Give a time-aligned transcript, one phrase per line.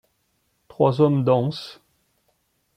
[0.67, 1.79] Trois hommes dansent.